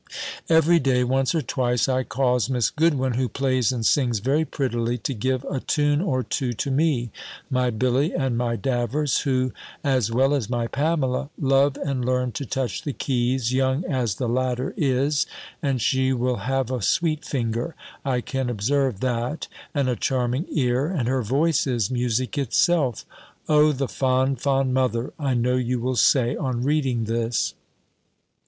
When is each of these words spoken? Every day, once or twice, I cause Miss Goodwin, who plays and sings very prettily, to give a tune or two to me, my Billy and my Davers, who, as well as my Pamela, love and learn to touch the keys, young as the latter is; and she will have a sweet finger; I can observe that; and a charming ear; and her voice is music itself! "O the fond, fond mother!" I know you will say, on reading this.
Every 0.49 0.79
day, 0.79 1.03
once 1.03 1.35
or 1.35 1.43
twice, 1.43 1.87
I 1.87 2.01
cause 2.01 2.49
Miss 2.49 2.71
Goodwin, 2.71 3.13
who 3.13 3.29
plays 3.29 3.71
and 3.71 3.85
sings 3.85 4.17
very 4.17 4.43
prettily, 4.45 4.97
to 4.97 5.13
give 5.13 5.43
a 5.43 5.59
tune 5.59 6.01
or 6.01 6.23
two 6.23 6.53
to 6.53 6.71
me, 6.71 7.11
my 7.51 7.69
Billy 7.69 8.11
and 8.11 8.35
my 8.35 8.55
Davers, 8.55 9.19
who, 9.19 9.51
as 9.83 10.11
well 10.11 10.33
as 10.33 10.49
my 10.49 10.65
Pamela, 10.65 11.29
love 11.39 11.77
and 11.77 12.03
learn 12.03 12.31
to 12.31 12.47
touch 12.47 12.81
the 12.81 12.93
keys, 12.93 13.53
young 13.53 13.85
as 13.85 14.15
the 14.15 14.27
latter 14.27 14.73
is; 14.75 15.27
and 15.61 15.79
she 15.79 16.13
will 16.13 16.37
have 16.37 16.71
a 16.71 16.81
sweet 16.81 17.23
finger; 17.23 17.75
I 18.03 18.21
can 18.21 18.49
observe 18.49 19.01
that; 19.01 19.47
and 19.75 19.87
a 19.87 19.95
charming 19.95 20.47
ear; 20.49 20.87
and 20.87 21.07
her 21.07 21.21
voice 21.21 21.67
is 21.67 21.91
music 21.91 22.39
itself! 22.39 23.05
"O 23.47 23.71
the 23.71 23.87
fond, 23.87 24.41
fond 24.41 24.73
mother!" 24.73 25.13
I 25.19 25.35
know 25.35 25.57
you 25.57 25.79
will 25.79 25.95
say, 25.95 26.35
on 26.35 26.63
reading 26.63 27.03
this. 27.03 27.53